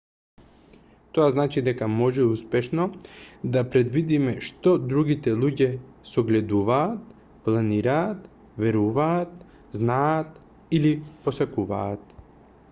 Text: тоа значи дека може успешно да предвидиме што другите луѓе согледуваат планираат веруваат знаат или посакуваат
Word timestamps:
тоа 1.15 1.25
значи 1.33 1.61
дека 1.65 1.89
може 1.99 2.23
успешно 2.35 2.85
да 3.55 3.61
предвидиме 3.75 4.33
што 4.47 4.73
другите 4.95 5.35
луѓе 5.43 5.67
согледуваат 6.13 7.13
планираат 7.51 8.25
веруваат 8.65 9.47
знаат 9.81 10.43
или 10.81 10.97
посакуваат 11.27 12.21